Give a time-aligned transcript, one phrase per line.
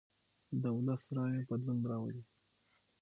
[0.61, 2.23] د ولس رایه بدلون راولي